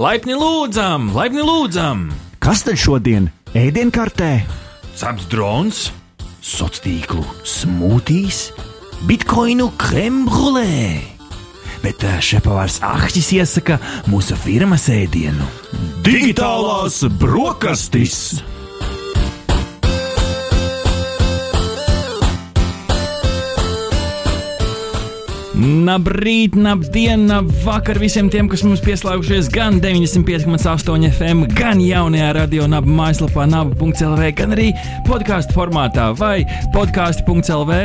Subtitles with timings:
[0.00, 2.06] Laipni lūdzam, laipni lūdzam!
[2.40, 4.30] Kas tad šodien ēdienkartē?
[4.96, 5.80] Ceps drons,
[6.40, 8.38] Sociālo tīklu smūtīs,
[9.04, 11.04] bitkoinu krembrulē.
[11.84, 13.76] Bet ā, šepavārs Ahtis iesaka
[14.08, 15.44] mūsu firmas ēdienu-
[16.08, 18.40] digitālās brokastis.
[25.60, 27.26] Labrīt, labdien,
[27.66, 34.22] vakar visiem tiem, kas mums pieslēgušies gan 95,8 FM, gan jaunajā radio naba mājaslapā, naba.clv,
[34.38, 34.70] gan arī
[35.04, 37.76] podkāstu formātā vai podkāstu.clv,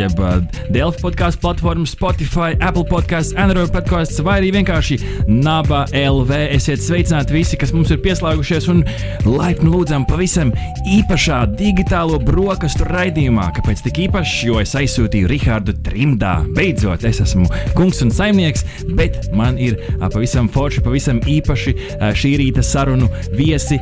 [0.00, 0.32] jeb ā,
[0.74, 4.98] Delfi podkāstu platformas, Spotify, Apple podkāsts, Android podkāsts vai arī vienkārši
[5.30, 6.34] naba LV.
[6.56, 8.82] Esiet sveicināti visi, kas mums ir pieslēgušies un
[9.28, 10.50] laipni lūdzam pavisam
[10.96, 13.52] īpašā digitālo brokastu raidījumā.
[13.60, 14.36] Kāpēc tik īpašs?
[14.50, 16.40] Jo es aizsūtīju Rihardu trimdā.
[16.58, 18.64] Beidzot, es esmu kungs un saimnieks,
[18.96, 21.74] bet man ir pavisam forši, pavisam īpaši
[22.20, 23.78] šī rīta sarunu viesi,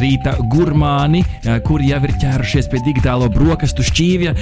[0.00, 1.24] rīta gurmāni,
[1.66, 4.34] kuri jau ir ķērušies pie digitālo brokastu šķīvja,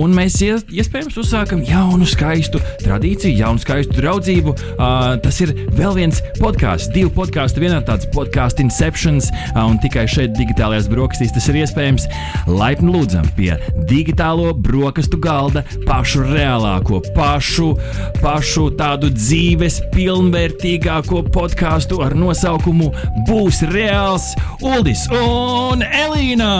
[0.00, 4.54] un mēs ies- iespējams uzsākam jaunu skaistu tradīciju, jaunu skaistu draudzību.
[5.22, 10.88] Tas ir vēl viens podkāsts, divu podkāstu vienā tāds podkāstu Inceptions, un tikai šeit digitālajās
[10.90, 12.08] brokastīs tas ir iespējams.
[12.48, 13.54] Laipni lūdzam pie
[13.88, 17.77] digitālo brokastu galda pašu reālāko, pašu,
[18.22, 22.90] pašu tādu dzīves pilnvērtīgāko podkāstu ar nosaukumu
[23.28, 24.32] Būs reāls
[24.64, 26.52] Uldis un Elīna!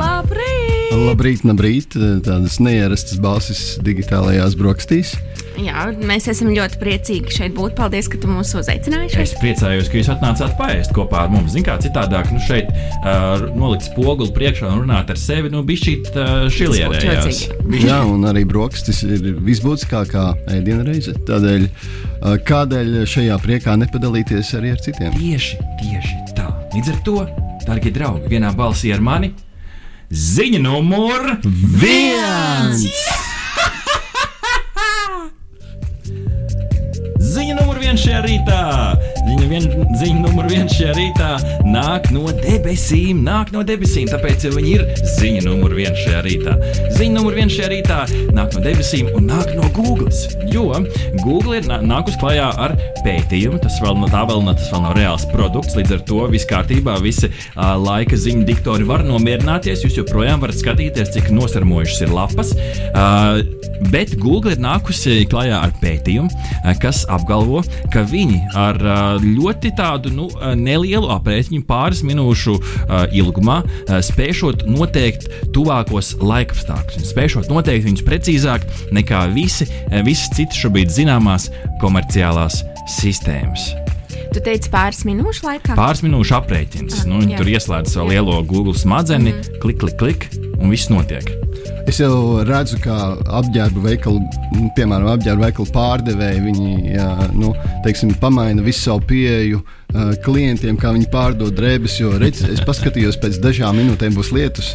[0.00, 0.94] Labrīt!
[0.94, 1.96] Labrīt, labrīt!
[2.24, 5.16] Tādas neierastas balsis digitālajās brokastīs.
[5.60, 7.74] Jā, mēs esam ļoti priecīgi šeit būt.
[7.78, 9.34] Paldies, ka tu mūs uzaicināji Es šeit.
[9.42, 11.52] priecājos, ka jūs atnācāt paēst kopā ar mums.
[11.54, 15.84] Zinām, kā citādāk, nu šeit uh, nolikt spoguli priekšā un runāt ar sevi, nu bija
[15.84, 17.42] šī uh, šilierējās.
[17.84, 20.26] Jā, un arī brokastis ir visbūtiskākā
[20.58, 21.14] ēdienreize.
[21.28, 25.14] Tādēļ, ā, kādēļ šajā priekā nepadalīties arī ar citiem?
[25.16, 26.50] Tieši, tieši tā.
[26.74, 27.18] Līdz ar to,
[27.68, 29.30] darbie draugi, vienā balsī ar mani
[30.14, 32.84] ziņa numur viens!
[32.84, 33.23] Viens
[38.00, 38.20] šajā
[39.24, 39.64] Ziņa, vien,
[40.00, 41.28] ziņa numur viens šajā rītā
[41.64, 43.22] nāk no debesīm.
[43.24, 44.82] Nāk no debesīm, tāpēc viņi ir
[45.16, 46.56] ziņa numur viens šajā rītā.
[46.98, 47.98] Ziņa numur viens šajā rītā
[48.36, 50.10] nāk no debesīm un nāk no Google.
[50.52, 50.66] Jo
[51.24, 53.60] Google ir nā- nākus klajā ar pētījumu.
[53.64, 55.74] Tas vēl, no- tā vēl, nav- tas vēl nav reāls produkts.
[55.78, 59.84] Līdz ar to viss kārtībā, visi uh, laika ziņu diktori var nomierināties.
[59.86, 62.52] Jūs joprojām varat skatīties, cik nosarmojušas ir lapas.
[62.94, 63.40] Uh,
[63.90, 66.30] bet Google ir nākusi klajā ar pētījumu,
[66.80, 73.04] kas apgalvo, ka viņi ar uh, ļoti tādu nu, uh, nelielu aprēķinu, pāris minūšu uh,
[73.14, 79.68] ilgumā, uh, spēšot noteikt tuvākos laikapstākļus, spēšot noteikt viņus precīzāk nekā visi,
[80.06, 81.50] visas citas šobrīd zināmās
[81.82, 82.62] komerciālās
[82.98, 83.72] sistēmas.
[84.34, 85.76] Tu teici pāris minūšu laikā.
[85.78, 87.04] Pāris minūšu aprēķins.
[87.04, 87.38] Ah, Nu, viņi jā.
[87.38, 89.60] tur ieslēdz savu lielo Google smadeni, mm -hmm.
[89.62, 90.26] klik, klik, klik,
[90.58, 91.30] un viss notiek.
[91.90, 92.94] Es jau redzu, kā
[93.40, 94.22] apģērba veikalu,
[94.54, 97.52] nu, piemēram, apģērba veikalu pārdevēji, viņi jā, nu,
[97.84, 99.60] teiksim, pamaina visu savu pieeju
[100.24, 102.00] klientiem, kā viņi pārdod drēbes.
[102.00, 104.74] Jo, redz, es paskatījos, pēc dažām minūtēm būs lietus.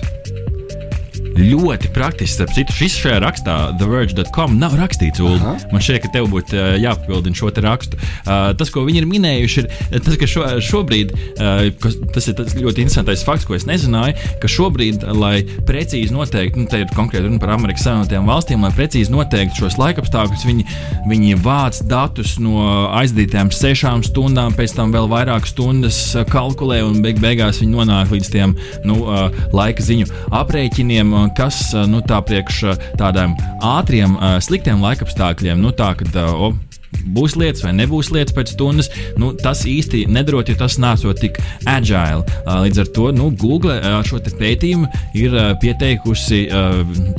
[1.39, 2.35] Ļoti praktiski.
[2.35, 5.21] Starp citu, šis šajā rakstā, TheVerge.com, nav rakstīts.
[5.23, 5.39] Ulu.
[5.71, 7.99] Man šķiet, ka tev būtu uh, jāpapildina šo rakstu.
[7.99, 9.63] Uh, tas, ko viņi ir minējuši,
[9.95, 13.65] ir tas, ka šo, šobrīd, uh, kas, tas ir tas ļoti interesantais fakts, ko es
[13.69, 18.65] nezināju, ka šobrīd, lai precīzi noteiktu, nu, te ir konkrēti runa par Amerikas Savienotajām valstīm,
[18.65, 20.67] lai precīzi noteiktu šos laikapstākļus, viņi,
[21.09, 22.67] viņi vāc datus no
[22.99, 26.01] aizdītām sešām stundām, pēc tam vēl vairāk stundas
[26.31, 28.55] kalkulē un beig beigās viņi nonāk līdz tiem
[28.87, 33.35] nu, uh, laika ziņu aprēķiniem, kas uh, nu, tā priekš uh, tādām
[33.65, 36.53] ātriem, uh, sliktiem laikapstākļiem, nu, tā, kad, o,
[36.89, 41.37] Būs lietas vai nebūs lietas pēc stundas, nu, tas īsti nedarot, jo tas nesot tik
[41.69, 42.25] agile.
[42.45, 46.41] Līdz ar to nu, Google ar šo pētījumu ir pieteikusi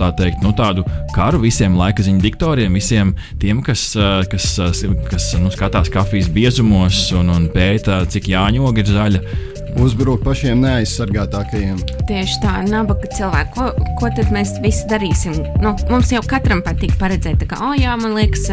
[0.01, 0.85] tā teikt, nu, tādu
[1.15, 3.93] karu visiem laika ziņu diktoriem, visiem tiem, kas,
[4.31, 4.53] kas,
[5.11, 9.25] kas nu, skatās kafijas biezumos un, un pēta, cik jāņoga ir zaļa.
[9.79, 11.79] Uzbruk pašiem neaizsargātākajiem.
[12.09, 13.53] Tieši tā, nabaga cilvēki.
[13.55, 13.69] Ko,
[14.01, 15.37] ko tad mēs visi darīsim?
[15.63, 18.49] Nu, mums jau katram patīk paredzēt, kā, oh, jā, man liekas,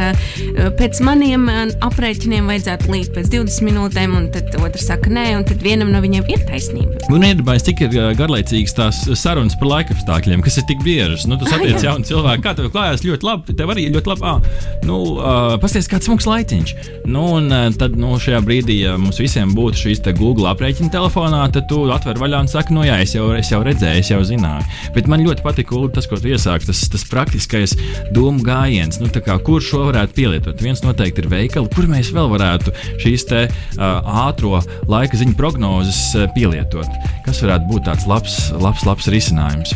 [0.77, 1.47] pēc maniem
[1.85, 6.01] aprēķiniem vajadzētu līdz pēc 20 minūtēm, un tad otrs saka, nē, un tad vienam no
[6.03, 7.01] viņiem ir taisnība.
[7.13, 11.25] Un iedomājieties, cik ir garlaicīgas tās sarunas par laikapstākļiem, kas ir tik biežas.
[11.29, 11.91] Nu, tu satiec jā.
[11.91, 13.57] jaunu cilvēku, kā tev klājās ļoti labi.
[13.57, 14.27] Tev arī ļoti labi.
[14.27, 16.73] Ah, nu, uh, Pasties, kāds smags laiciņš.
[17.09, 21.69] Nu, un tad nu, šajā brīdī, ja mums visiem būtu šīs Google aprēķina telefonā, tad
[21.71, 24.65] tu atver vaļā un saki, no jā, es jau, es jau redzēju, es jau zināju.
[24.95, 27.75] Bet man ļoti patīk tas, ko tu iesāki, tas, tas praktiskais
[28.11, 28.99] domu gājiens.
[28.99, 30.59] Nu, kā, kur šo varētu pielietot?
[30.59, 34.59] Viens noteikti ir veikali, kur mēs vēl varētu šīs te, uh, ātro
[34.91, 36.91] laika ziņu prognozes uh, pielietot.
[37.23, 39.75] Kas varētu būt tāds labs, labs, labs risinājums?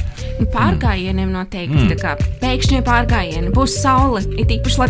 [0.52, 1.86] Pārgājieniem noteikti.
[1.86, 1.98] Mm.
[2.02, 4.82] Kā pēkšņi pārgājieni būs saule, ir īpaši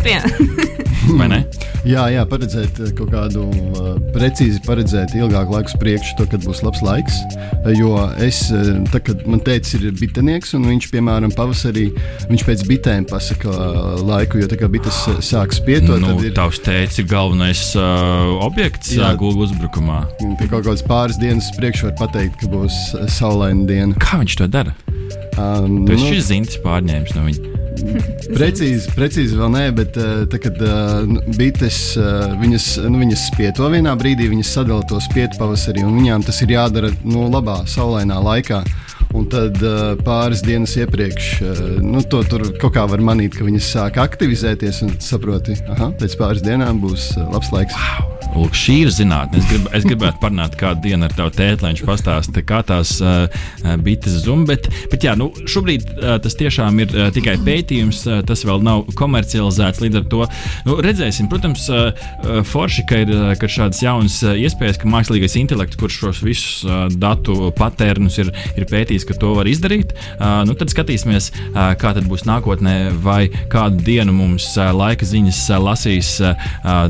[1.31, 1.41] ne?
[1.87, 6.83] Jā, jā, paredzēt kaut kādu uh, precīzi paredzēt ilgāku laiku priekšu, to, kad būs labs
[6.85, 7.17] laiks.
[7.77, 8.43] Jo es,
[8.93, 11.87] tā, kad man teicis, ir bitenieks, un viņš, piemēram, pavasarī,
[12.29, 13.55] viņš pēc bitēm pasaka
[14.05, 15.97] laiku, jo tā kā bites sāk spietot.
[16.03, 16.35] Nu, ir...
[16.37, 20.03] Tavs teicis ir galvenais uh, objekts jā, Google uzbrukumā.
[20.39, 22.81] Pie kaut kādas pāris dienas priekš var pateikt, ka būs
[23.17, 23.97] saulaina diena.
[24.01, 24.77] Kā viņš to dara?
[25.37, 27.57] Um, Tas nu, šis zintis pārņēmis no viņa.
[28.37, 31.03] precīzi, precīzi vēl nē, bet uh, tā, kad uh,
[31.37, 36.25] bites uh, viņas, nu, viņas spieto vienā brīdī, viņas sadala to spietu pavasarī, un viņām
[36.27, 38.63] tas ir jādara nu, labā, saulainā laikā.
[39.17, 43.47] Un tad uh, pāris dienas iepriekš uh, nu, to tur kaut kā var manīt, ka
[43.47, 47.75] viņas sāk aktivizēties un saproti, ka pēc pāris dienām būs uh, labs laiks.
[47.75, 48.11] Wow.
[48.31, 49.41] Lūk, šī ir zinātnē.
[49.41, 52.93] Es, grib, es gribētu parunāt kādu dienu ar tavu tēti, lai viņš pastāsta, kā tās
[53.03, 53.25] uh,
[53.83, 54.45] bites zum.
[54.47, 58.63] Bet, bet jā, nu, šobrīd uh, tas tiešām ir uh, tikai pētījums, uh, tas vēl
[58.63, 59.81] nav komercializēts.
[59.83, 60.21] Līdz ar to
[60.67, 61.91] nu, redzēsim, protams, uh,
[62.47, 66.85] forši, ka ir uh, šādas jaunas uh, iespējas, ka mākslīgais intelekts, kurš šos visus uh,
[67.03, 71.93] datu patērnus ir, ir pētījis, ka to var izdarīt, uh, nu, tad skatīsimies, uh, kā
[71.97, 76.49] tad būs nākotnē, vai kādu dienu mums uh, laika ziņas uh, lasīs uh,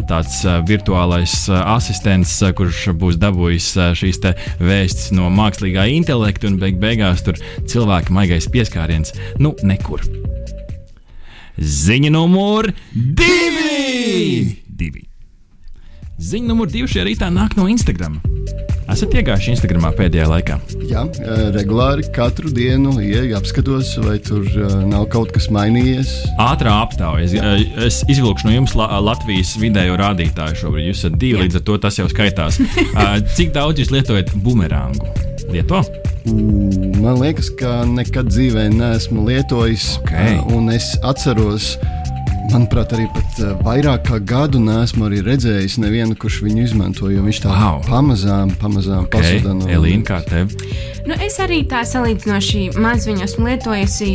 [0.09, 4.19] tāds uh, virtuālais virtuālais asistents, kurš būs dabūjis šīs
[4.59, 7.37] vēstis no mākslīgā intelekta, un beig beigās tur
[7.67, 10.01] cilvēka maigais pieskāriens nu nekur.
[11.57, 14.57] Ziņa numur divi!
[14.67, 15.05] divi.
[16.17, 18.21] Ziņa numur divi šajā rītā nāk no Instagram.
[18.91, 20.57] Esat iegājuši Instagramā pēdējā laikā?
[20.89, 21.05] Jā,
[21.55, 24.43] regulāri katru dienu ieeju, apskatos, vai tur
[24.89, 26.11] nav kaut kas mainījies.
[26.41, 27.23] Ātrā aptaujā.
[27.23, 30.89] Es, es izvilkšu no jums Latvijas vidējo rādītāju šobrīd.
[30.91, 31.45] Jūs esat divi, Jā.
[31.45, 32.59] līdz ar to tas jau skaitās.
[33.37, 35.07] Cik daudz jūs lietojat bumerāngu?
[35.51, 35.79] Lieto?
[36.25, 39.95] Man liekas, ka nekad dzīvē neesmu lietojis.
[40.03, 40.37] Okay.
[40.51, 42.00] Un es atceros, ka
[42.49, 47.11] Manuprāt, arī pat uh, vairāk kā gadu nesmu redzējis nevienu, kurš viņu izmanto.
[47.11, 47.83] Viņš tā wow.
[47.85, 49.37] pamazām, pamazām okay.
[49.37, 50.55] pazuda no Elīna, kā tev?
[51.07, 54.09] Nu, es arī tā salīdzinoši maz viņu esmu lietojusi.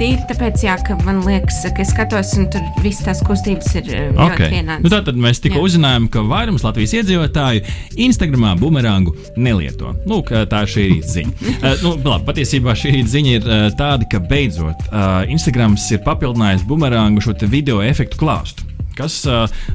[0.00, 3.90] Tīri tāpēc, jā, ka man liekas, ka es skatos, un tur visas tās kustības ir
[3.92, 4.48] eh, okay.
[4.54, 4.84] vienādas.
[4.86, 5.66] Nu, Tātad mēs tikko jā.
[5.68, 7.64] uzzinājām, ka vairums Latvijas iedzīvotāju
[8.06, 9.92] Instagramā bumerangu nelieto.
[10.08, 11.36] Lūk, tā ir šī ziņa.
[11.58, 16.64] uh, nu, labi, patiesībā šī ziņa ir uh, tāda, ka beidzot uh, Instagrams ir papildinājis
[16.68, 19.22] bumerangu šo video efektu klāstu kas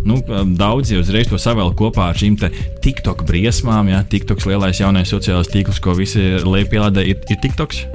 [0.06, 0.20] nu,
[0.60, 2.38] daudz jau uzreiz to savēl kopā ar šīm
[2.84, 3.92] TikTok briesmām.
[3.92, 4.04] Ja?
[4.04, 7.86] TikToks lielais jaunais sociālais tīkls, ko visi liek pielādē, ir, ir TikToks.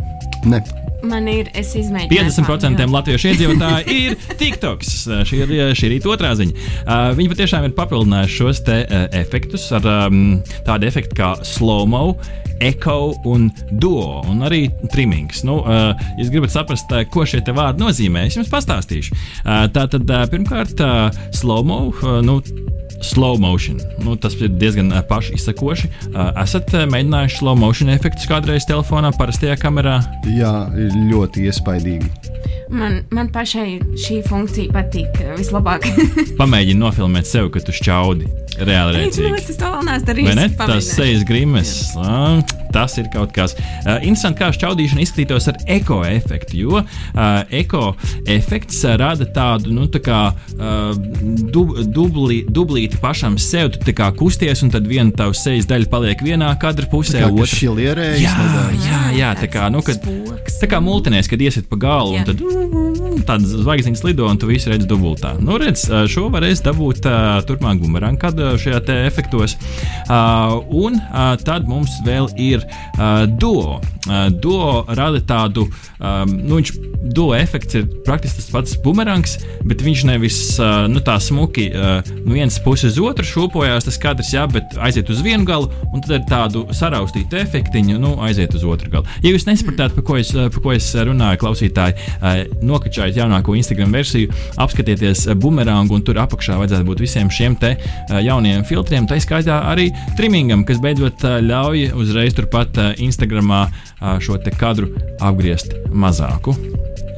[0.49, 0.63] Ne.
[1.07, 2.33] Man ir, es izmēģināju.
[2.45, 4.93] 50% latviešu iedzīvotāji ir TikToks.
[5.29, 6.67] Šī ir šī rīta otrā ziņa.
[6.83, 10.21] Uh, viņi patiešām ir papildinājuši šos te, uh, efektus ar um,
[10.67, 12.19] tādu efektu kā slow-mo,
[12.61, 15.45] echo un duo, un arī trimings.
[15.49, 19.17] Nu, uh, ja gribat saprast, uh, ko šie vārdi nozīmē, es jums pastāstīšu.
[19.45, 21.87] Uh, tā tad uh, pirmkārt, uh, slow-mo.
[21.91, 22.41] Uh, nu,
[23.01, 23.81] slow motion.
[24.05, 25.91] Nu, tas ir diezgan paši izsakoši.
[26.11, 30.01] Uh, esat mēģinājuši slow motion efektus kādreiz telefonā, parastajā kamerā?
[30.37, 30.55] Jā,
[31.11, 32.11] ļoti iespaidīgi.
[32.71, 35.89] Man, man pašai šī funkcija patīk vislabāk.
[36.41, 38.29] Pamēģini nofilmēt sevi, kad tu šķaudi
[38.63, 39.33] reāli redzīgi.
[39.41, 40.57] Es to vēl neesmu darījis.
[40.61, 41.75] Tas sejas grimes.
[42.71, 43.57] Tas ir kaut kas.
[43.59, 47.97] Uh, interesanti, kā šķaudīšana izskatītos ar eko efektu, jo uh, eko
[48.31, 50.93] efekts uh, rada tādu, nu, tā kā uh,
[51.51, 53.71] dub, dubli, dublīti pašam sev.
[53.77, 57.61] Tu kā kusties, un tad viena tavs sejas daļa paliek vienā kadra pusē, otrā pusē.
[58.25, 58.35] Jā,
[58.85, 60.03] jā, jā, tā kā, nu, kad,
[60.61, 62.25] tā kā multinēs, kad iesit pa galu, jā.
[62.25, 62.90] un tad
[63.27, 65.35] tādas zvaigznes lido, un tu visu redz dubultā.
[65.43, 67.07] Nu, redz, šo varēs dabūt
[67.49, 69.57] turpmāk bumerang, kad šajā te efektos.
[70.11, 71.01] Un
[71.45, 72.65] tad mums vēl ir
[73.41, 73.81] duo.
[74.41, 75.67] Duo rada tādu,
[76.01, 76.73] nu, viņš
[77.15, 79.37] duo efekts ir praktiski tas pats bumerangs,
[79.69, 80.39] bet viņš nevis
[80.91, 85.21] nu, tā smuki no vienas puses uz otru šūpojās, tas katrs, jā, bet aiziet uz
[85.25, 89.19] vienu galu, un tad ar tādu saraustītu efektiņu, nu, aiziet uz otru galu.
[89.25, 92.43] Ja jūs nesapratāt, par ko es, par ko es runāju, klausītāji, uh,
[93.11, 98.21] nokačājiet jaunāko Instagram versiju, apskatieties bumerangu, un tur apakšā vajadzētu būt visiem šiem te uh,
[98.23, 103.69] jauniem filtriem, tā skaitā arī trimingam, kas beidzot ļauj uzreiz turpat Instagramā
[104.21, 104.91] šo kadru
[105.21, 106.55] apgriezt mazāku.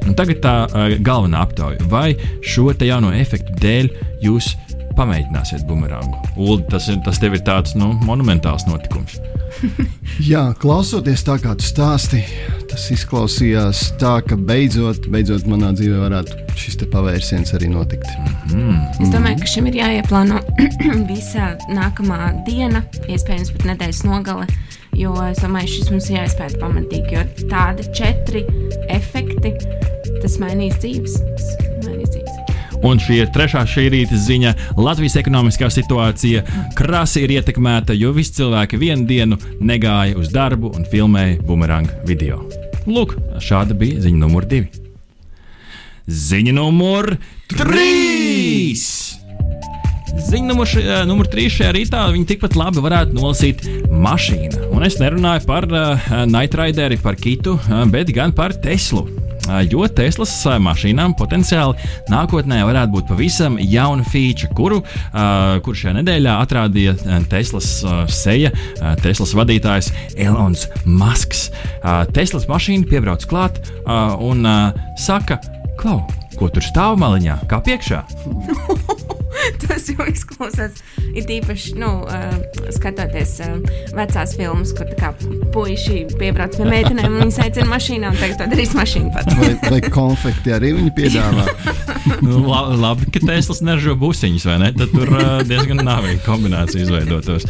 [0.03, 0.53] Un tagad tā
[0.99, 3.89] galvenā aptauja, vai šo jauno efektu dēļ
[4.23, 4.53] jūs
[4.97, 6.19] pamēģināsiet bumerangu.
[6.35, 9.15] Ulu, tas, tas tev ir tāds nu, monumentāls notikums.
[10.31, 16.57] Jā, klausoties tā, kā tu stāstīji, tas izklausījās tā, ka beidzot, beidzot manā dzīvē varētu
[16.57, 18.07] šis pavērsiens arī notikt.
[19.01, 20.41] Es domāju, ka šim ir jāieplāno
[21.11, 24.47] visa nākamā diena, iespējams, pat nedēļas nogale.
[24.97, 28.43] Jo es domāju, šis mums ir jāizpēta pamatīgi, jo tādi četri
[28.93, 29.55] efekti,
[30.21, 31.17] tas mainīs dzīves.
[31.21, 32.41] Tas mainīs dzīves.
[32.83, 34.51] Un šī ir trešā šī rīta ziņa.
[34.81, 36.43] Latvijas ekonomiskā situācija
[36.77, 42.43] krasi ir ietekmēta, jo visi cilvēki vienu dienu negāja uz darbu un filmēja bumeranga video.
[42.89, 44.67] Lūk, šāda bija ziņa numur divi.
[46.03, 47.13] Ziņa numur
[47.47, 48.83] trīs!
[50.13, 54.67] Ziņa numur, š, eh, numur trīs šajā rītā viņa tikpat labi varētu nolasīt mašīna.
[54.75, 59.07] Un es nerunāju par uh, Night Rideri, par Kitu, uh, bet gan par Teslu.
[59.71, 60.33] Jo Teslas
[60.63, 61.75] mašīnām potenciāli
[62.11, 66.95] nākotnē varētu būt pavisam jauna feature, kuru, uh, kur šajā nedēļā atrādīja
[67.31, 67.69] Teslas
[68.13, 68.53] seja,
[69.03, 71.49] Teslas vadītājs Elonas Masks.
[72.15, 73.59] Teslas mašīna piebrauc klāt
[74.23, 74.47] un
[74.99, 75.41] saka,
[75.79, 76.03] Klau,
[76.37, 78.03] ko tur stāv maliņā, kā priekšā?
[79.63, 80.81] Tas jau izklausās.
[81.13, 82.37] Ir īpaši, nu, uh,
[82.73, 83.57] skatoties uh,
[83.95, 85.11] vecās filmas, kur tā kā
[85.53, 89.37] puiši piebrauc pie meitenēm un viņas aicina mašīnā un tagad to darīs mašīna pats.
[89.39, 91.45] Vai, vai konfekti arī viņi piedāvā?
[92.25, 94.71] nu, la, labi, ka Teslas neržo busiņus, vai ne?
[94.77, 97.47] Tad tur uh, diezgan nāvīga kombinācija izveidotos.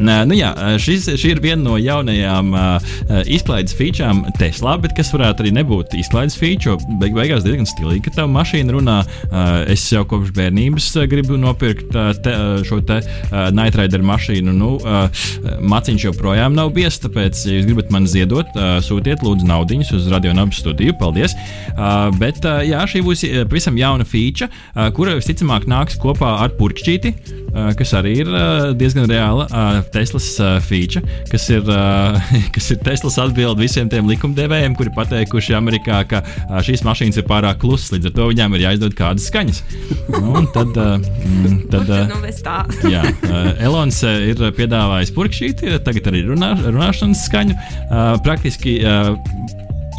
[0.00, 0.50] Nē, nu jā,
[0.82, 2.90] šis, šī ir viena no jaunajām uh,
[3.30, 6.78] izklaides featurām Teslā, bet kas varētu arī nebūt izklaides feature.
[7.00, 8.98] Beig beigās diezgan stilīgi, ka tava mašīna runā.
[9.28, 12.34] Uh, es jau kopš bērnības gribu nopirkt te,
[12.66, 13.00] šo te
[13.54, 14.54] Night Rider mašīnu.
[14.54, 14.70] Nu,
[15.74, 20.34] maciņš joprojām nav biezs, tāpēc, ja jūs gribat man ziedot, sūtiet lūdzu naudiņus uz Radio
[20.36, 20.96] Nabu studiju.
[21.00, 21.36] Paldies!
[22.20, 24.50] Bet jā, šī būs pavisam jauna feature,
[24.96, 27.14] kura visticamāk nāks kopā ar purkšķīti,
[27.78, 30.26] kas arī ir uh, diezgan reāla uh, Teslas
[30.66, 31.62] feature, kas ir,
[32.54, 36.22] kas ir Teslas atbilde visiem tiem likumdevējiem, kuri pateikuši Amerikā, ka
[36.64, 39.62] šīs mašīnas ir pārāk klusas, līdz ar to viņām ir jāizdod kādas skaņas.
[40.10, 42.90] Nu, un tad, mm, tad, uh, Nu.
[42.94, 43.02] Jā,
[43.62, 47.56] Elons ir piedāvājis purkšķīti, tagad arī runā, runāšanas skaņu.
[48.24, 48.78] Praktiski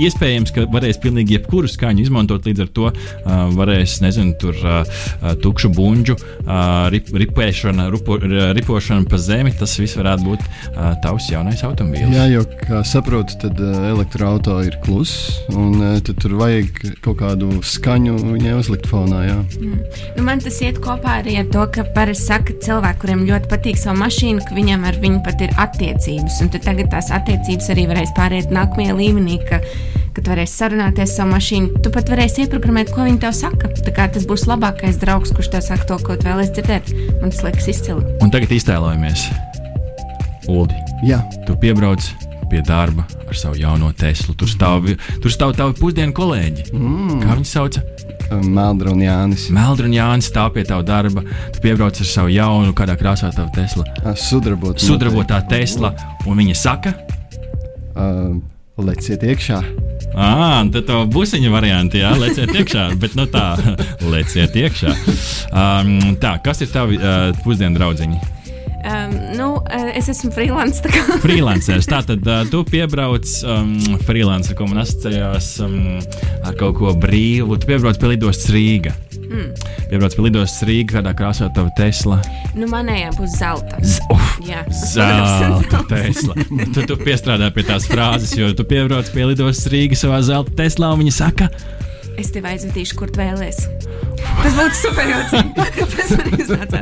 [0.02, 2.46] iespējams, ka varēs pilnīgi jebkuru skaņu izmantot.
[2.46, 5.00] Līdz ar to uh, varēs, nezinu, tur uh,
[5.42, 9.54] tukšu buļbuļsu, uh, rip, ripēšana, rupo, ripošana pa zemi.
[9.56, 12.14] Tas viss varētu būt uh, tavs jaunais automobīls.
[12.16, 17.52] Jā, jo, kā saprotu, tad uh, elektroautorāts ir kluss, un uh, tur vajag kaut kādu
[17.66, 19.24] skaņu viņai uzlikt fonā.
[19.28, 19.38] Jā.
[20.16, 23.80] Nu, man tas iet kopā arī ar to, ka parasti saka cilvēki, kuriem ļoti patīk
[23.80, 26.40] savu mašīnu, ka viņam ar viņu pat ir attiecības.
[26.44, 29.62] Un tad tagad tās attiecības arī varēs pāriet nākamajā līmenī, ka,
[30.15, 31.81] kad varēs sarunāties ar savu mašīnu.
[31.84, 33.72] Tu pat varēsi ieprogrammēt, ko viņi tev saka.
[33.86, 36.93] Tā kā tas būs labākais draugs, kurš tev saka to, ko tu vēlēsies dzirdēt.
[37.22, 38.05] Man tas liekas izcili.
[38.24, 39.27] Un tagad iztēlojamies,
[40.51, 40.69] Ulu.
[41.05, 41.24] Jā.
[41.48, 42.05] Tu piebrauc
[42.51, 44.36] pie darba ar savu jauno Teslu.
[44.38, 44.91] Tur stāv,
[45.24, 46.69] tur stāv tavi pusdienu kolēģi.
[46.75, 47.24] Mm.
[47.24, 47.79] Kā viņi sauc?
[48.45, 49.48] Meldra un Jānis.
[49.53, 51.25] Meldra un Jānis stāv pie tava darba.
[51.53, 53.86] Tu piebrauc ar savu jaunu, kādā krāsā tā Tesla.
[54.17, 54.81] Sudrabot.
[54.81, 55.93] Sudrabotā Tesla.
[56.29, 56.95] Un viņa saka,
[57.95, 58.41] Uh,
[58.82, 59.60] leciet iekšā.
[60.15, 62.88] ah, tad tā busiņa varianti, jā, leciet iekšā.
[63.01, 63.55] Bet nu tā,
[64.13, 64.96] leciet iekšā.
[65.51, 68.20] Um, tā, kas ir tavi uh, pusdienu draugiņi?
[68.86, 69.48] Um, nu,
[69.98, 70.84] es esmu freelance.
[70.84, 70.91] tā
[71.25, 71.88] Freelanceris.
[71.89, 73.72] Tātad uh, tu piebrauc um,
[74.05, 75.79] freelancer, ko man asociējās um,
[76.46, 77.58] ar kaut ko brīvu.
[77.58, 78.94] Tu piebrauc pie lidostas Rīga.
[79.29, 79.70] Mm.
[79.91, 82.20] Piebrauc pie lidostas Rīga, kādā krāsā tava Tesla.
[82.58, 83.79] Nu, manējā būs zelta.
[83.84, 86.36] Z uf, Jā, zelta Tesla.
[86.74, 90.91] Tu, tu piestrādā pie tās frāzes, jo tu piebrauc pie lidostas Rīga savā zelta Teslā
[90.94, 91.50] un viņa saka,
[92.22, 93.65] Es tev aizvedīšu, kur tu vēlēsies.
[94.25, 95.41] Tas būtu super jauki.
[95.95, 96.81] Tas man iznāca.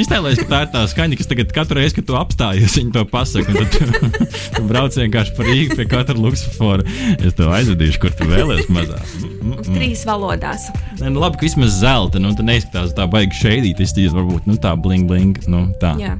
[0.00, 3.04] Iztēlojies, ka tā ir tā skaņa, kas tagad katru reizi, kad tu apstājies, viņi to
[3.08, 3.54] pasaka.
[3.56, 4.10] Tad tu,
[4.56, 6.84] tu brauc vienkārši par Rīgu pie katra luksofora.
[7.16, 9.00] Es tev aizvedīšu, kur tu vēlēsies mazā.
[9.20, 9.70] Mm, mm.
[9.78, 10.68] Trīs valodās.
[11.00, 14.58] Nē, nu, labi, ka vismaz zelta, nu, tā neizskatās tā baigi šeidīt, iztīstīt, varbūt, nu,
[14.60, 15.96] tā bling, bling, nu, tā.
[16.00, 16.18] Jā.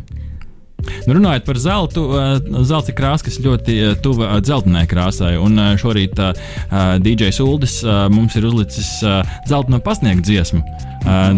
[1.07, 2.07] Nu, runājot par zeltu,
[2.67, 5.35] zelts ir krāsa, kas ļoti uh, tuva uh, dzeltenai krāsai.
[5.41, 6.35] Un šorīt uh,
[7.03, 9.21] DJs Uldis uh, mums ir uzlicis uh,
[9.51, 10.65] zelta no pasniegt dziesmu.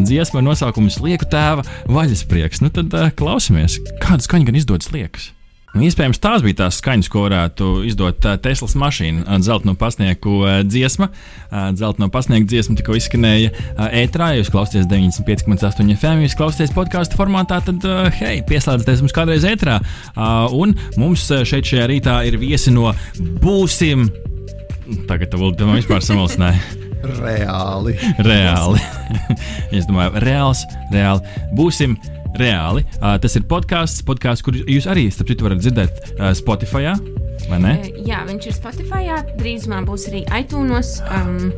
[0.03, 2.65] Dziesma ar nosaukumu Slieku tēva vaļasprieks.
[2.65, 5.31] Nu, tad klausamies, kādu skaņu gan izdodas liekas.
[5.73, 9.39] Nu, iespējams, tās bija tās skaņas, ko varētu izdot Teslas mašīna.
[9.45, 11.09] Zelta no pasnieku dziesma.
[11.79, 13.55] Zelta no pasnieku dziesma tikko izskanēja
[14.03, 14.35] ētrā.
[14.37, 16.27] Jūs klausāties 95,8 FM.
[16.27, 17.89] Jūs klausāties podkāstu formātā, tad,
[18.21, 19.81] hei, pieslēdzieties mums kādreiz ētrā.
[20.53, 22.93] Un mums šeit šajā rītā ir viesi no
[23.41, 24.11] Būsim.
[25.09, 26.61] Tagad tev vēl vispār samalsināja.
[27.03, 27.97] Reāli.
[28.23, 28.83] Reāli.
[29.77, 31.41] es domāju, reāls, reāli.
[31.57, 31.97] Būsim
[32.41, 32.85] reāli.
[32.99, 36.95] Uh, tas ir podkāsts, podkāsts, kur jūs arī, starp citu, varat dzirdēt uh, Spotify.
[37.51, 37.73] Vai ne?
[38.07, 40.95] Jā, viņš ir Spotify, drīzumā būs arī iTunes.
[41.11, 41.51] Um,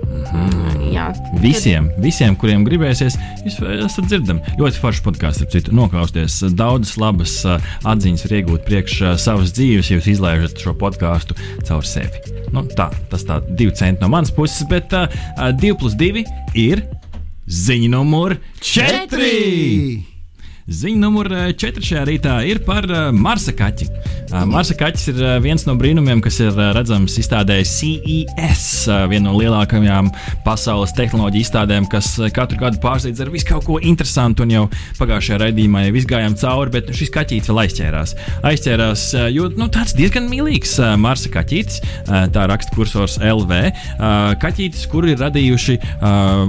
[0.95, 1.11] jā,
[1.43, 4.54] Visiem, visiem, kuriem gribēsies, jūs esat dzirdami.
[4.61, 6.38] Ļoti foršs podkāsts, ap citu, noklausties.
[6.57, 7.59] Daudzas labas uh,
[7.90, 11.37] atziņas var iegūt priekš uh, savas dzīves, ja jūs izlaižat šo podkāstu
[11.69, 12.23] caur sevi.
[12.54, 15.09] Nu, tā, tas tā divi centi no manas puses, bet uh,
[15.52, 16.25] 2 plus 2
[16.64, 16.87] ir
[17.45, 20.13] ziņa numur 4!
[20.64, 21.28] Ziņa numur
[21.61, 23.85] 4 šajā rītā ir par uh, Marsa kaķi.
[24.30, 28.62] Uh, Marsa kaķis ir viens no brīnumiem, kas ir redzams izstādē CES,
[29.11, 30.09] viena no lielākajām
[30.47, 34.47] pasaules tehnoloģiju izstādēm, kas katru gadu pārsteidz ar visu kaut ko interesantu.
[34.47, 34.62] Un jau
[34.97, 38.16] pagājušajā raidījumā jau gājām cauri, bet šis kaķis vēl aizķērās.
[38.49, 39.04] Aizķērās,
[39.37, 43.61] jo nu, tāds diezgan mīlīgs Marsa kaķis, tā raksta kursors LV.
[44.40, 45.78] Kaķītis, kuru ir radījuši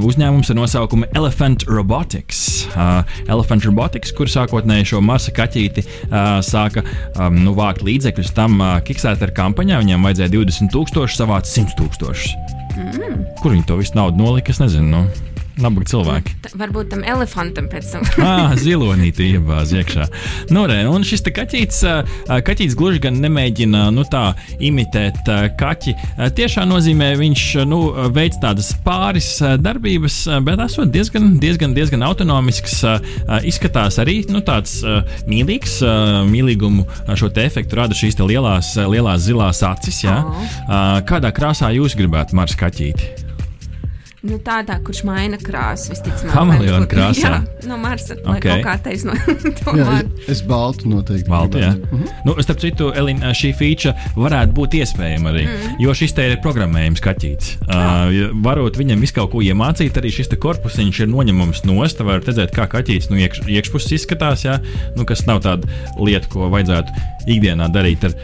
[0.08, 2.46] uzņēmums ar nosaukumu Elephant Robotics.
[3.28, 6.84] Elephant Robotics Netflix, kur sākotnēji šo Marsa kaķīti uh, sāka
[7.18, 9.82] um, nu, vākt līdzekļus tam uh, Kickstarter kampaņā.
[9.82, 12.36] Viņam vajadzēja 20 tūkstošus, savāc 100 tūkstošus.
[12.76, 13.26] Mm.
[13.42, 14.52] Kur viņi to visu naudu nolika?
[14.54, 14.86] Es nezinu.
[14.86, 15.35] Nu.
[15.62, 16.34] Nabaga cilvēki.
[16.44, 18.06] T varbūt tam elefantam pēc tam.
[18.28, 20.08] ah, zilonīti iebāz iekšā.
[20.52, 21.80] Nu, re, un šis kaķītis,
[22.28, 24.26] kaķītis gluži gan nemēģina nu, tā,
[24.60, 25.96] imitēt kaķi.
[26.36, 27.82] Tiešām nozīmē, viņš nu,
[28.16, 29.32] veids tādas pāris
[29.64, 32.82] darbības, bet esot diezgan, diezgan, diezgan autonomisks.
[33.48, 34.82] Izskatās arī nu, tāds
[35.30, 35.80] mīlīgs,
[36.32, 40.04] mīlīgumu šo efektu rada šīs lielās, lielās zilās acis.
[40.04, 40.22] Ja?
[40.26, 40.58] Oh.
[41.08, 43.25] Kādā krāsā jūs gribētu Mars kaķīti?
[44.26, 46.34] Nu, tādā, kurš maina krāsu, visticamāk.
[46.34, 47.30] Kameleona krāsā.
[47.36, 48.18] Jā, no Marsa.
[48.36, 48.64] Okay.
[48.66, 49.14] Kā taisno,
[49.80, 51.30] jā, es, es baltu noteikti.
[51.30, 51.74] Baltu, jā.
[51.76, 52.14] Uh -huh.
[52.26, 55.76] nu, starp citu, Elina, šī feature varētu būt iespējama arī, mm.
[55.80, 57.58] jo šis te ir programmējums kaķītis.
[57.70, 62.52] Uh, varot viņam visu kaut ko iemācīt, arī šis korpusiņš ir noņemams nost, var redzēt,
[62.56, 64.60] kā kaķītis no nu, iekš, iekšpuses izskatās, jā,
[64.98, 66.92] nu, kas nav tāda lieta, ko vajadzētu
[67.28, 68.18] ikdienā darīt ar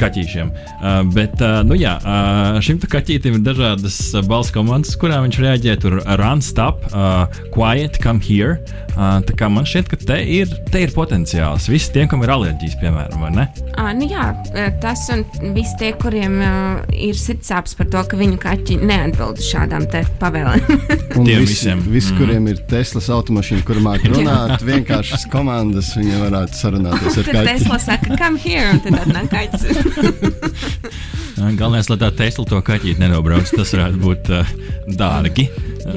[0.00, 0.52] kaķīšiem.
[0.52, 5.40] Uh, bet, uh, nu jā, uh, šim kaķītim ir dažādas uh, balss komandas, kurām viņš
[5.42, 5.76] reaģē.
[5.82, 8.60] Tur run, stop, uh, quiet, come here.
[8.90, 11.68] Uh, tā kā man šķiet, ka te ir, te ir potenciāls.
[11.70, 13.46] Visi tie, kam ir alerģijas, piemēram, vai ne?
[13.70, 14.26] Uh, nu jā,
[14.82, 15.22] tas un
[15.54, 19.86] visi tie, kuriem uh, ir sirdsāpes par to, ka viņu kaķi neatbild šādām
[20.20, 20.66] pavēlēm.
[21.18, 21.84] un Tiem visi, visiem.
[21.86, 22.18] Visi, mm.
[22.18, 27.46] kuriem ir Teslas automašīna, kur māca runāt, vienkāršas komandas, viņi varētu sarunāties ar kaķi.
[27.52, 29.68] Tesla saka, come here, un tad atnāk kaķis.
[31.60, 34.56] Galvenais, lai tā Tesla to kaķīti nenobrauc, tas varētu būt uh,
[34.98, 35.48] dārgi.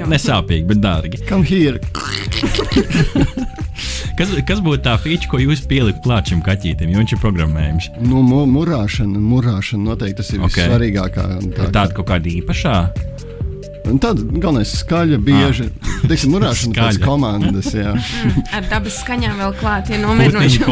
[0.08, 1.20] Nesāpīgi, bet dārgi.
[1.28, 1.82] Come here!
[4.18, 7.90] kas, kas būtu tā feature, ko jūs pielikt klāt šim kaķītim, jo viņš ir programmējums?
[8.04, 10.66] Nu, mu, murāšana, murāšana noteikti tas ir okay.
[10.66, 11.28] vissvarīgākā.
[11.44, 12.78] Tā, tāda kaut kāda īpašā.
[13.84, 15.68] Un tad galvenais ir skaļa, bieži
[16.08, 17.74] tāda murāšana pēc komandas.
[18.56, 20.64] Ar dabas skaņām vēl klāt, ja nomierinoši.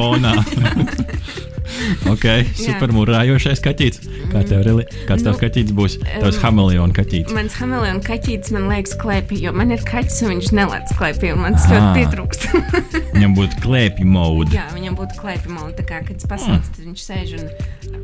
[2.11, 2.25] Ok,
[2.57, 4.01] super murājošais kaķis.
[4.31, 4.81] Kā tev ir?
[5.09, 5.97] Kāds tavs nu, kaķis būs?
[6.07, 7.31] Tavs hameleona kaķis.
[7.35, 11.43] Mans hameleona kaķis man liekas klēpī, jo man ir kaķis un viņš nelēc klēpī, un
[11.45, 12.47] man tas ļoti pietrūkst.
[13.15, 14.55] viņam būtu klēpī mode.
[14.55, 15.75] Jā, viņam būtu klēpī mode.
[15.79, 16.75] Tā kā, kad es pasaucu, mm.
[16.77, 17.49] tad viņš sēž un.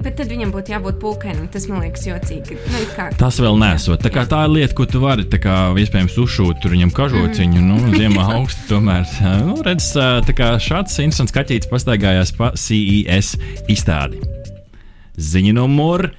[0.04, 1.48] Bet tad viņam būtu jābūt pulkainam.
[1.52, 2.58] Tas man liekas jocīgi.
[2.72, 3.10] Nu, kā...
[3.18, 4.04] Tas vēl nesot.
[4.04, 7.62] Tā, tā ir lieta, ko tu vari, kā, iespējams, uzšūt tur viņam kažociņu.
[7.62, 7.88] Mm.
[7.88, 9.08] Nu, ziemā augstu tomēr.
[9.48, 13.36] Nu, redz, tā kā šāds interesants kaķis pastaigājās pa CES
[13.72, 14.22] izstādi.
[15.18, 16.10] Ziņa numur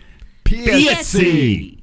[0.48, 1.76] 5!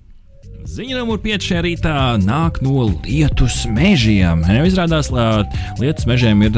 [0.66, 4.42] Ziņa numur 5 šajā rītā nāk no lietus mežiem.
[4.50, 5.46] Jau izrādās, ka
[5.80, 6.58] lietus mežiem ir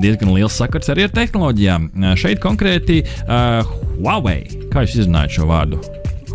[0.00, 1.90] diezgan liels sakars arī ar tehnoloģijām.
[2.16, 3.66] Šeit konkrēti uh,
[3.98, 4.46] Huawei.
[4.72, 5.82] Kā jūs izrunājat šo vārdu?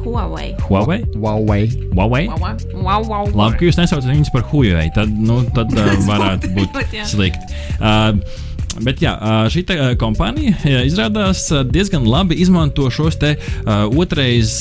[0.03, 0.51] Huawei.
[0.67, 0.99] Huawei?
[1.15, 1.69] Huawei.
[1.95, 2.27] Huawei?
[2.27, 3.31] Huawei.
[3.31, 4.89] Labi, ka jūs nesaucat viņus par Huawei.
[4.93, 6.81] Tad, nu, tad uh, varētu būt
[7.13, 7.61] slikti.
[7.79, 8.19] Uh,
[8.81, 9.13] Bet jā,
[9.53, 9.63] šī
[10.01, 13.35] kompānija izrādās diezgan labi izmanto šos te
[13.93, 14.55] otrais,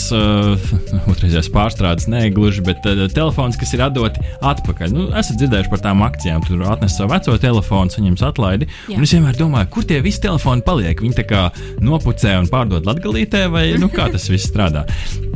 [1.13, 4.93] otrreizējās pārstrādes, ne gluži, bet telefons, kas ir atdoti atpakaļ.
[4.93, 6.45] Nu, esat dzirdējuši par tām akcijām.
[6.47, 8.69] Tur atnes savu veco telefonu, saņems atlaidi.
[8.93, 11.01] Un es vienmēr domāju, kur tie visi telefoni paliek.
[11.03, 11.43] Viņi tā kā
[11.83, 14.85] nopucē un pārdod latgalītē, vai nu, kā tas viss strādā.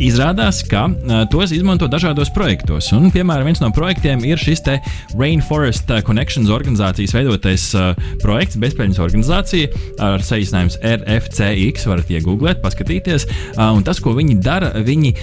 [0.03, 0.87] Izrādās, ka
[1.33, 2.91] tos izmanto dažādos projektos.
[2.97, 4.65] Un, piemēram, viens no projektiem ir šis
[5.17, 7.69] Rainforest Connections organizācijas veidotais
[8.23, 11.89] projekts bezpēļņas organizācija ar saīsinājumu RFCX.
[11.91, 13.29] varat iegūglēt, paskatīties.
[13.57, 15.15] Un tas, ko viņi dara, viņi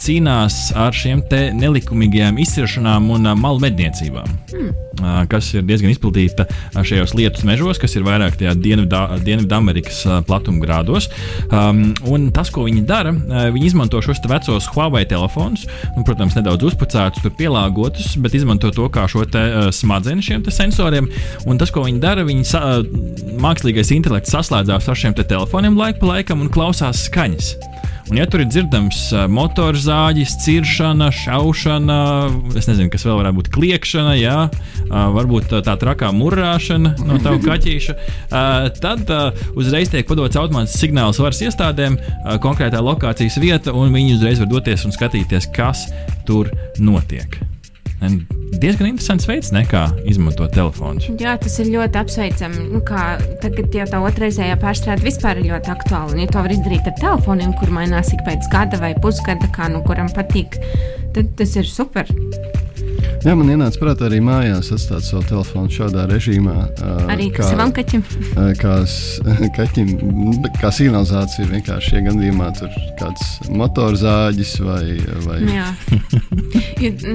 [0.00, 1.24] cīnās ar šiem
[1.60, 4.38] nelikumīgajām izciršanām un malu medniecībām.
[4.54, 4.93] Hmm
[5.30, 11.10] kas ir diezgan izplatīta šajos lietus mežos, kas ir vairāk tajā Dienvidamerikas platumgrādos.
[11.48, 13.14] Um, un tas, ko viņi dara,
[13.54, 19.06] viņi izmanto šos vecos Huawei telefonus, un, protams, nedaudz uzpucētus, pielāgotus, bet izmanto to kā
[19.10, 21.10] šo te, uh, smadzeni šiem sensoriem.
[21.48, 22.64] Un tas, ko viņi dara, viņi sa,
[23.40, 27.54] mākslīgais intelekts saslēdzās ar šiem te telefoniem laika pa laikam un klausās skaņas.
[28.10, 28.98] Un, ja tur ir dzirdams
[29.32, 32.00] motorzāģis, ciršana, šaušana,
[32.58, 34.36] es nezinu, kas vēl varētu būt kliekšana, jā,
[34.90, 37.96] varbūt uh, tā trakā murrāšana no tava kaķīša,
[38.84, 39.14] tad
[39.56, 41.96] uzreiz tiek padots automātisks signāls varas iestādēm,
[42.44, 45.88] konkrētā lokācijas vieta, un viņi uzreiz var doties un skatīties, kas
[46.28, 47.40] tur notiek.
[48.62, 51.02] Diezgan interesants veids, ne, kā izmantot telefonu.
[51.20, 52.66] Jā, tas ir ļoti apsveicami.
[52.70, 52.80] Nu,
[53.42, 56.14] tagad jau tā otrreizējā pārstrāde vispār ir ļoti aktuāla.
[56.14, 59.68] Un, ja to var izdarīt ar telefoniem, kur mainās ik pēc gada vai pusgada, kā
[59.72, 60.60] nu kuram patīk,
[61.16, 62.10] tad tas ir super.
[63.24, 66.54] Jā, man ienāca prātā arī mājās atstāt savu telefonu šādā režīmā.
[66.76, 68.02] Uh, Arī kā, savam kaķim.
[68.36, 68.74] Uh, kā,
[69.58, 74.82] kaķim, nu, kā signalizācija vienkārši šie gadījumā tur kāds motorzāģis vai,
[75.24, 75.70] vai Jā.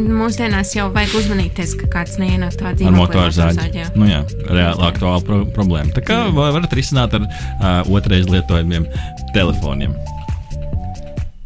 [0.10, 3.86] Mūsdienās jau vajag uzmanīties, ka kāds neienāk tādā Ar dzīvoklī motorzāģi.
[3.94, 5.94] Nu, jā, reāli aktuāla pro problēma.
[5.94, 8.90] Tā kā va- varat risināt ar uh, otrais lietojamiem
[9.38, 9.94] telefoniem.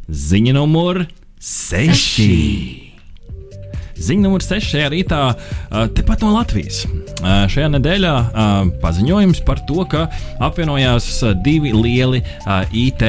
[0.07, 1.03] Ziņa numur
[1.43, 2.82] 6.
[4.03, 5.19] Ziņa numur 6 šajā rītā,
[5.95, 6.83] tepat no Latvijas.
[7.23, 8.13] Šajā nedēļā
[8.83, 10.07] paziņojums par to, ka
[10.43, 11.07] apvienojās
[11.45, 12.23] divi lieli
[12.83, 13.05] IT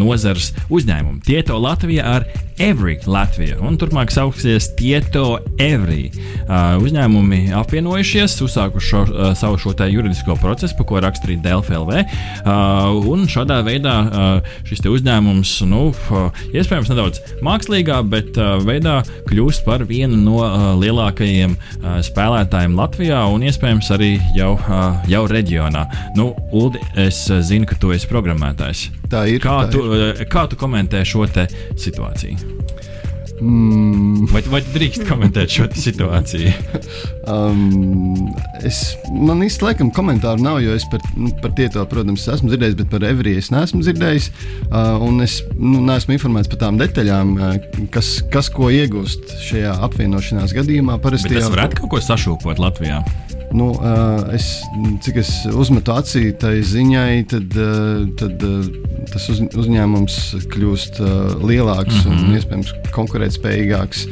[0.00, 1.24] nozares uzņēmumi.
[1.24, 6.10] Tieto Latvija ar Every Latvija, un turpmāk sauksies Tieto Every.
[6.50, 12.00] Uh, Uzņēmumi apvienojušies, uzsākuši šo, uh, savu šo juridisko procesu, par ko rakstīja Delfa LV.
[12.42, 19.00] Uh, un šādā veidā uh, šis uzņēmums, nu, uh, iespējams, nedaudz mākslīgā, bet uh, veidā
[19.30, 25.24] kļūst par vienu no uh, lielākajiem uh, spēlētājiem Latvijā un iespējams arī jau, uh, jau
[25.30, 25.86] reģionā.
[26.18, 28.88] Nu, Uldi, es zinu, ka tu esi programmētājs.
[29.10, 29.42] tā ir.
[29.42, 30.24] Kā tā tu, ir.
[30.30, 31.28] kā tu komentē šo
[31.78, 32.49] situāciju?
[33.40, 36.52] Mm, Vai, vai drīkst komentēt šo situāciju?
[37.30, 38.28] Um,
[38.66, 42.76] es, man īsti laikam komentāru nav, jo es par, nu, par tieto, protams, esmu dzirdējis,
[42.80, 44.28] bet par Evriju es neesmu dzirdējis.
[44.66, 50.56] Uh, es nu, neesmu informēts par tām detaļām, uh, kas, kas ko iegūst šajā apvienošanās
[50.56, 50.98] gadījumā.
[51.00, 53.00] Parasti Bet tas varētu kaut ko sašūpot Latvijā.
[53.50, 53.72] Nu,
[54.32, 54.60] es,
[55.02, 57.56] cik es uzmetu acī tai ziņai, tad,
[58.20, 58.44] tad
[59.10, 60.18] tas uz, uzņēmums
[60.52, 61.00] kļūst
[61.42, 62.28] lielāks mm -hmm.
[62.28, 64.06] un iespējams konkurētspējīgāks.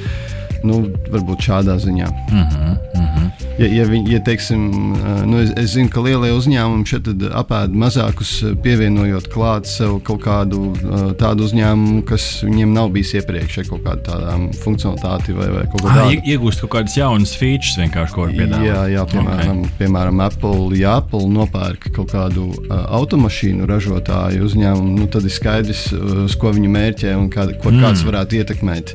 [0.66, 0.80] Nu,
[1.12, 2.08] varbūt šādā ziņā.
[2.30, 3.30] Mm -hmm, mm -hmm.
[3.58, 7.74] Ja, ja, viņi, ja teiksim, uh, nu, es, es zinu, ka lielie uzņēmumi šeit apēda
[7.74, 13.58] mazākus, uh, pievienojot klāt sev kaut kādu uh, tādu uzņēmumu, kas viņiem nav bijis iepriekš,
[13.58, 16.10] ar kaut kādu tādu funkcionalitāti vai, vai kaut ko Ah, tādu.
[16.12, 18.66] ie- iegūst kaut kādas jaunas features, vienkārši ko var piedāvāt.
[18.66, 19.70] Jā, jā piemēram, okay.
[19.78, 25.92] piemēram Apple, ja Apple nopērk kaut kādu uh, automašīnu ražotāju uzņēmumu, nu, tad ir skaidrs,
[25.92, 27.80] uh, uz ko viņi mērķē un kā, ko mm.
[27.82, 28.94] kāds varētu ietekmēt.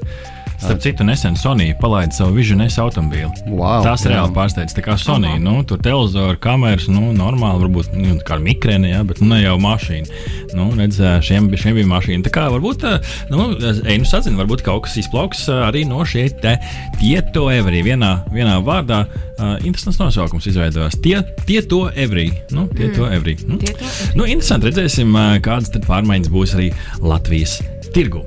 [0.63, 3.27] Starp citu, nesen Sony palaida savu Vision S automobīli.
[3.51, 4.13] Wow, Tās jā.
[4.13, 4.75] reāli pārsteidz.
[4.77, 9.19] Tā kā Sony, nu, tur televizors, kameras, nu, normāli, varbūt nu, kā mikrēni, jā, bet
[9.19, 10.21] nu, ne jau mašīna.
[10.55, 12.23] Nu, redz, šiem, šiem bija mašīna.
[12.27, 12.85] Tā kā varbūt,
[13.33, 16.55] nu, ej, nu, sadzinu, varbūt kaut kas izplauks arī no šie te
[17.01, 17.83] tieto everī.
[17.85, 20.99] Vienā, vienā vārdā uh, interesants nosaukums izveidojās.
[21.03, 22.29] Tie, tieto everī.
[22.55, 23.17] Nu, tieto mm.
[23.17, 23.35] everī.
[23.49, 25.11] Nu, Tieto nu, interesanti redzēsim,
[25.43, 26.71] kādas tad pārmaiņas būs arī
[27.03, 27.59] Latvijas
[27.93, 28.23] tirgu.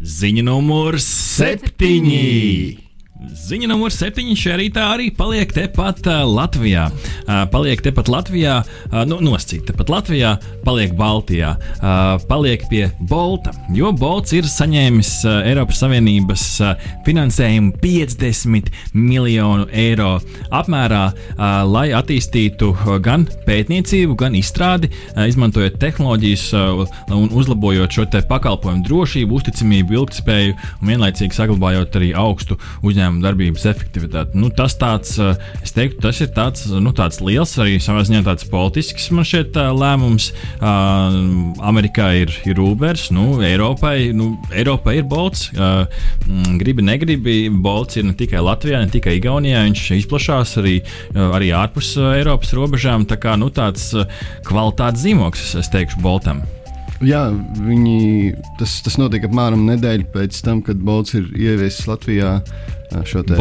[0.00, 2.89] Ziņa numur septiņi.
[3.20, 6.86] Ziņa numur septiņi šajā rītā arī paliek tepat uh, Latvijā.
[6.90, 10.30] Uh, paliek tepat Latvijā, uh, nu, noscīt tepat Latvijā,
[10.64, 13.52] paliek Baltijā, uh, paliek pie Bolta.
[13.76, 20.14] Jo Bolts ir saņēmis uh, Eiropas Savienības uh, finansējumu 50 miljonu eiro
[20.48, 28.00] apmērā, uh, lai attīstītu uh, gan pētniecību, gan izstrādi, uh, izmantojot tehnoloģijas uh, un uzlabojot
[28.00, 34.38] šo pakalpojumu drošību, uzticamību, ilgspēju un vienlaicīgi saglabājot arī augstu uzņēmumu darbības efektivitāti.
[34.38, 38.22] Nu, tas tāds, uh, es teiktu, tas ir tāds, nu, tāds liels, arī savā ziņā
[38.28, 40.30] tāds politisks man šķiet uh, lēmums.
[40.60, 41.18] Uh,
[41.66, 45.48] Amerikā ir, ir Ubers, nu, Eiropai, nu, Eiropai ir Bolts.
[45.56, 45.88] Uh,
[46.60, 50.78] gribi, negribi, Bolts ir ne tikai Latvijā, ne tikai Igaunijā, viņš izplatās arī,
[51.16, 53.08] arī ārpus Eiropas robežām.
[53.10, 53.90] Tā kā nu, tāds
[54.46, 56.42] kvalitātes zīmogs, es- es teikšu, Boltam.
[57.00, 57.22] Jā,
[57.56, 62.34] viņi, tas, tas notika apmēram nedēļu pēc tam, kad Bolts ir ieviesis Latvijā
[63.08, 63.38] šo te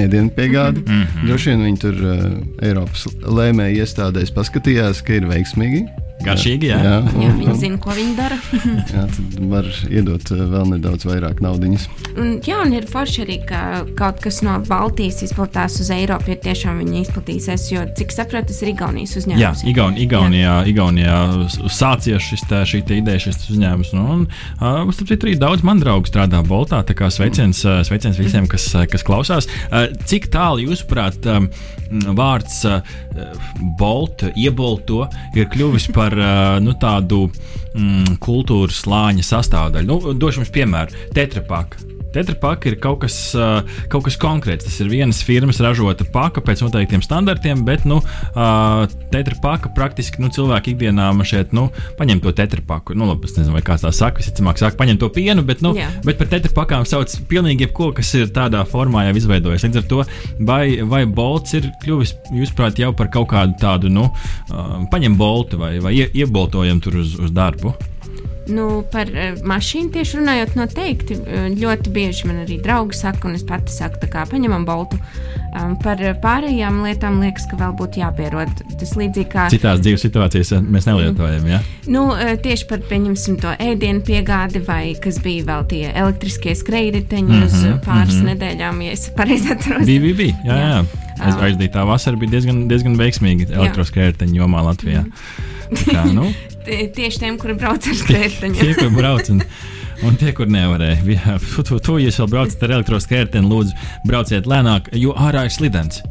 [0.00, 0.82] ēdienu piegādi.
[0.82, 1.04] Mm.
[1.04, 1.28] -hmm.
[1.28, 2.24] Droši vien viņi tur uh,
[2.64, 5.84] Eiropas lēmēji iestādēs paskatījās, ka ir veiksmīgi.
[6.24, 6.76] Garšīgi, jā.
[6.78, 8.36] jā, Jā, un, viņi zina, ko viņi dara.
[8.94, 11.86] jā, tad var iedot uh, vēl nedaudz vairāk naudiņas.
[12.14, 13.58] Un, jā, un ir forši arī, ka
[13.98, 17.66] kaut kas no Baltijas izplatās uz Eiropu, ja tiešām viņi izplatīsies.
[17.74, 19.42] Jo, cik saprotu, tas ir Igaunijas uzņēmums.
[19.42, 21.18] Jā, Igaun, Igaunijā, Igaunijā
[21.50, 23.92] s- sācies šis, tā, šī ideja, šis uzņēmums.
[23.98, 24.24] Nu, un,
[24.62, 26.80] uh, starp citu, arī daudz man draugu strādā Boltā.
[26.88, 29.50] Tā kā sveiciens, uh, sveiciens visiem, kas, kas klausās.
[29.68, 31.50] Uh, cik tālu jūsuprāt, um,
[32.16, 32.80] vārds uh,
[33.78, 35.04] Bolt, iebolto,
[35.38, 39.88] ir kļuvis par uh, nu, tādu mm, kultūras slāņa sastāvdaļu?
[39.90, 41.08] Nu, došu jums piemēru.
[41.14, 41.93] Tetrapaka.
[42.14, 43.60] Tetrapaka ir kaut kas, uh,
[43.92, 44.68] kaut kas konkrēts.
[44.68, 50.30] Tas ir vienas firmas ražota paka pēc noteiktiem standartiem, bet nu, uh, tetrapaka praktiski nu,
[50.34, 52.96] cilvēki ikdienā šeit nu, paņem to tetrapaku.
[52.98, 55.72] Nu, labi, es nezinu, vai kāds tā saka, visticamāk, saka, paņem to pienu, bet, nu,
[55.78, 55.88] Jā.
[56.04, 59.66] bet par tetrapakām sauc pilnīgi jebko, kas ir tādā formā jau izveidojies.
[59.66, 60.02] Līdz ar to,
[60.46, 65.60] vai, vai bolts ir kļuvis, jūsuprāt, jau par kaut kādu tādu, nu, uh, paņem boltu
[65.60, 67.74] vai, vai ie, ieboltojam tur uz, uz darbu.
[68.52, 73.38] Nu, par uh, mašīnu tieši runājot, noteikti uh, ļoti bieži man arī draugi saka, un
[73.38, 74.98] es pati saku, tā kā paņemam boltu.
[75.54, 78.50] Um, par pārējām lietām liekas, ka vēl būtu jāpierod.
[78.80, 81.46] Tas līdzīgi kā Citās dzīves situācijās uh, mēs nelietojam.
[81.48, 81.62] Ja?
[81.94, 82.08] nu,
[82.42, 87.46] tieši par pieņemsim to ēdienu piegādi, vai kas bija vēl tie elektriskie skrejriteņi mm -hmm,
[87.46, 88.28] uz uh, pāris mm -hmm.
[88.32, 89.86] nedēļām, ja es pareizi atceros.
[89.86, 90.36] Bija, bija, bija.
[90.44, 90.68] Jā, Jā.
[90.74, 90.84] jā.
[91.28, 95.04] Es aizdīju tā vasara, bija diezgan, diezgan veiksmīga elektroskrējēju jomā Latvijā.
[95.70, 96.28] Tā Kā, nu,
[96.64, 98.60] Tieši tiem, kuri brauc ar skrejriteņiem.
[98.60, 99.42] tie, kur brauc un,
[100.08, 101.02] un tie, kur nevarēja.
[101.16, 103.76] Jā, tu, tu, tu, ja vēl braucat ar elektroskrējēju, lūdzu,
[104.08, 106.02] brauciet lēnāk, jo ārā ir slidens.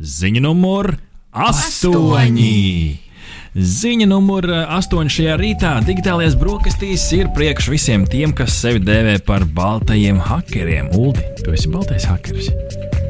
[0.00, 0.94] Ziņa numur
[1.36, 3.06] astoņi!
[3.50, 9.42] Ziņa numur astoņi šajā rītā- digitālajās brokastīs ir priekš visiem tiem, kas sevi dēvē par
[9.44, 10.92] baltajiem hakeriem.
[10.94, 12.52] Uldi, tu esi baltais hakeris.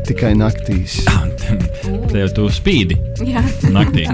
[0.09, 1.03] Tikai naktīs
[2.11, 4.07] Tev tu spīdi Jā, naktī.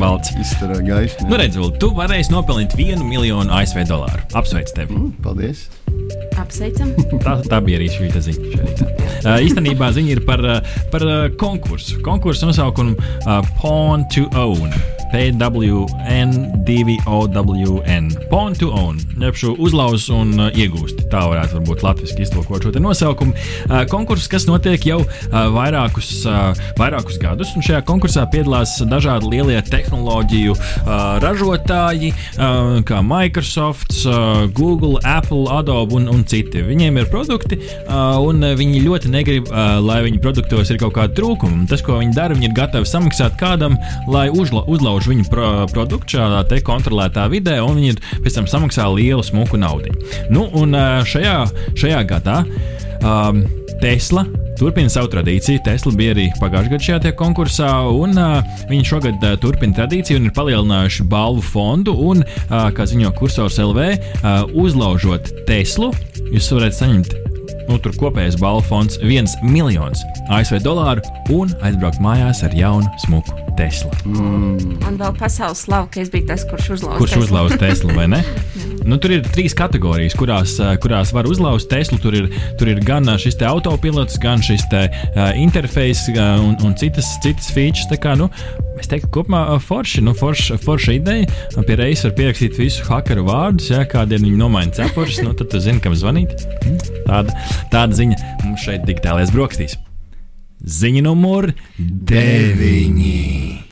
[0.00, 0.32] Balts.
[0.40, 1.28] izstarā gaismu.
[1.30, 4.22] Nu, redz, Ulu, tu varēsi nopelnīt vienu miljonu ASV dolāru.
[4.38, 4.98] Apsveic tevi!
[5.24, 5.66] Paldies!
[6.36, 6.92] Apsveicam.
[7.24, 8.66] Tā, tā bija arī šī ziņa.
[9.26, 12.00] Uh, īstenībā ziņa ir par, uh, par uh, konkursu.
[12.06, 14.70] Konkursu nosaukumu uh, Pawn to Own.
[15.12, 16.56] P-W-N-D-V-O-W-N.
[18.30, 18.98] Pawn to Own.
[19.20, 21.08] Jeb šo uzlauzu un uh, iegūst.
[21.12, 23.32] Tā varētu būt latviešu iztulkot šo nosaukumu.
[23.32, 25.08] Uh, konkurss, kas notiek jau uh,
[25.54, 26.26] vairākus,
[26.78, 30.54] vairākus gadus, un šajā konkursā piedalās dažādi lielie tehnoloģiju
[31.22, 32.10] ražotāji,
[32.86, 33.92] kā Microsoft,
[34.56, 36.62] Google, Apple, Adobe un, un citi.
[36.66, 39.50] Viņiem ir produkti, un viņi ļoti negrib,
[39.86, 41.66] lai viņu produktos ir kaut kāda trūkuma.
[41.70, 43.78] Tas, ko viņi dara, viņi ir gatavi samaksāt kādam,
[44.10, 44.64] lai uzla,
[44.96, 49.22] uzlauž viņu pro, produktu šādā te kontrolētā vidē, un viņi ir pēc tam samaksā lielu
[49.24, 49.92] smuku naudu.
[50.32, 50.72] Nu, un
[51.04, 51.36] šajā,
[51.76, 52.44] šajā gadā
[53.02, 53.44] um,
[53.82, 54.24] Tesla
[54.56, 55.60] turpina savu tradīciju.
[55.66, 60.30] Tesla bija arī pagājušajā gadā šajā konkursā, un uh, viņi šogad uh, turpina tradīciju un
[60.30, 61.92] ir palielinājuši balvu fondu.
[61.92, 65.92] Un, uh, kā ziņo kursors LV, uh, uzlaužot Teslu,
[66.32, 67.25] jūs varat saņemt.
[67.66, 71.02] Nu, tur kopējais balvu fonds- 1 miljons ASV dolāru
[71.34, 73.90] un aizbraukt mājās ar jaunu, smuku Teslu.
[74.04, 76.98] Un vēl pasaules slavu, ka es biju tas, kurš uzlauza.
[77.00, 77.24] Kurš Teslu.
[77.24, 78.22] uzlauza Teslu vai ne?
[78.86, 81.98] Nu, tur ir trīs kategorijas, kurās, eh, kurās var uzlauzt Teslu.
[81.98, 86.54] Tur ir, tur ir gan eh, šis autopilots, gan šis te uh, interfejs uh, un,
[86.62, 87.90] un citas, citas features.
[87.98, 88.28] Kā, nu,
[88.78, 91.26] es teiktu, kopumā forši, nu, forša, forša ideja.
[91.66, 95.62] Pie reizes var pierakstīt visu hakeru vārdus, ja kādiem viņi nomaina cepurus, nu, tad tu
[95.62, 96.46] zini, kam zvanīt.
[96.62, 97.34] Mm, Tāda,
[97.72, 99.76] tāda ziņa mums šeit digitālajās brokastīs.
[100.66, 103.62] Ziņa numur deviņi.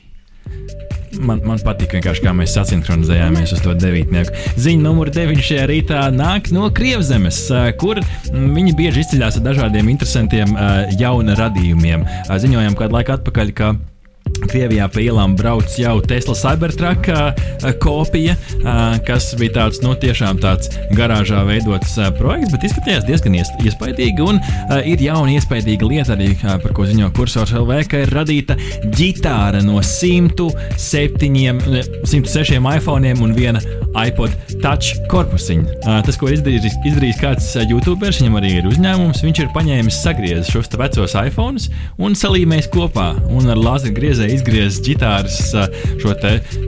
[1.15, 4.35] Man, man patīk, kā mēs sasinhronizējāmies uz to devītnieku.
[4.59, 7.39] Ziņa numur 9 šajā rītā nāk no Krievzemes,
[7.79, 8.01] kur
[8.33, 10.55] viņi bieži izceļas ar dažādiem interesantiem
[10.99, 12.03] jaunu radījumiem.
[12.27, 13.71] Ziņojām kādu laiku atpakaļ, ka
[14.49, 17.09] Krievijā pa ielām brauc jau Tesla Cybertruck
[17.81, 18.35] kopija,
[19.07, 24.25] kas bija tāds, nu, tiešām tāds garāžā veidots projekts, bet izskatījās diezgan ies, iespaidīgi.
[24.25, 24.41] Un
[24.87, 29.81] ir jauna iespaidīga lieta arī, par ko ziņo kursors LV, ka ir radīta ģitāra no
[29.83, 33.61] 107, ne, 106 iPhone un viena
[34.03, 35.77] iPod Touch korpusiņa.
[35.85, 40.51] Uh, tas, ko izdarījis, izdarījis kāds YouTuberis, viņam arī ir uzņēmums, viņš ir paņēmis, sagriezis
[40.53, 41.69] šos vecos iPhones
[42.01, 45.39] un salīmējis kopā un ar lāzera griezēju izgriezis ģitāras
[46.01, 46.15] šo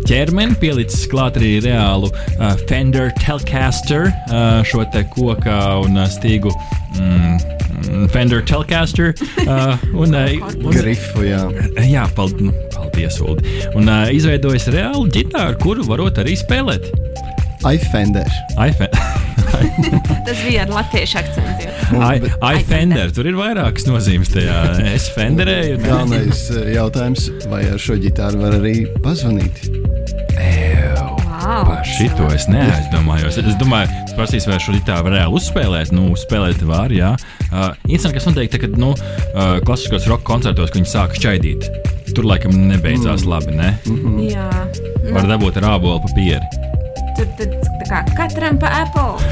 [0.08, 2.12] ķermeni, pielicis klāt arī reālu
[2.68, 4.12] Fender Telecaster,
[4.68, 6.54] šo te koka un stīgu
[7.00, 9.14] mm, Fender Telecaster.
[9.46, 10.28] Uh, un, uh,
[10.64, 11.44] un, Grifu, jā.
[11.88, 13.38] Jā, pald, nu, paldies, Ulu.
[13.78, 16.92] Un uh, izveidojis reālu ģitāru, kuru varot arī spēlēt.
[17.68, 18.30] iFender.
[18.58, 18.94] iPhone.
[20.28, 21.68] Tas bija ar latviešu akcentu.
[21.94, 23.12] I- iFender.
[23.16, 24.58] Tur ir vairākas nozīmes tajā.
[24.94, 25.80] Es fenderēju.
[25.86, 29.68] Galvenais eh, jautājums, vai ar šo ģitāru var arī pazvanīt?
[30.38, 31.06] Ew.
[31.38, 33.38] Wow, Par šito es neaizdomājos.
[33.40, 35.92] Es domāju, es prasīšu, vai šo tā var reāli uzspēlēt.
[35.94, 37.14] Nu, uzspēlēt var, jā.
[37.48, 41.68] Uh, Interesanti, kas notiek, kad nu, uh, klasiskos roka koncertos, kad viņi sāk šķaidīt.
[42.16, 43.30] Tur laikam nebeidzās mm.
[43.30, 43.70] labi, ne?
[44.32, 44.50] Jā,
[45.14, 46.42] Var dabūt ar ābolu papīru.
[47.18, 47.54] tur tad
[47.84, 49.18] tā kā katram pa Apple.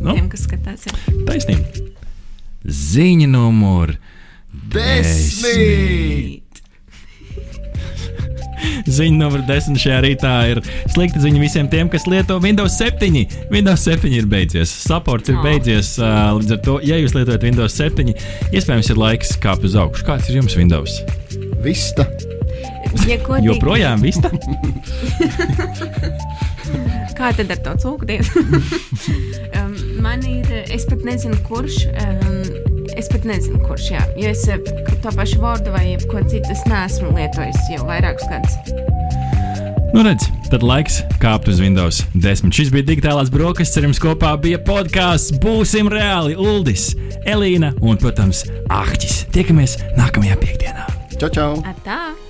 [0.00, 0.14] Nu.
[0.16, 0.94] Tiem, kas skatās, jā.
[1.28, 1.90] Taisnība.
[2.64, 3.92] Ziņa numur
[4.72, 6.39] Desmit!
[8.98, 13.26] Ziņa numur 10 šajā rītā ir slikta ziņa visiem tiem, kas lieto Windows 7.
[13.52, 15.44] Windows 7 ir beidzies, supports ir Oh.
[15.46, 15.94] beidzies.
[16.00, 18.14] Līdz ar to, ja jūs lietojat Windows 7,
[18.52, 20.04] iespējams, ir laiks kāpt uz augšu.
[20.08, 21.00] Kāds ir jums Windows?
[21.64, 22.06] Vista!
[23.06, 24.30] Ja Joprojām vista?
[27.18, 28.42] Kā tad ar to cūkdienu?
[29.60, 31.84] um, man ir, es pat nezinu, kurš.
[31.92, 32.59] Um,
[33.00, 33.90] es pat nezinu, kurš.
[33.94, 34.04] Jā.
[34.20, 34.60] Jo es eh,
[35.02, 38.56] to pašu vārdu vai ko citu es neesmu lietojis jau vairākus gadus.
[39.90, 42.54] Nu, redz, tad laiks kāpt uz Windows 10.
[42.54, 46.92] Šis bija digitālās brokastis, jums kopā bija podkāsts Būsim reāli, Uldis,
[47.26, 49.24] Elīna un, protams, Ahķis.
[49.34, 50.90] Tiekamies nākamajā piekdienā!
[51.18, 51.52] Čau, čau!
[51.66, 52.29] Atā!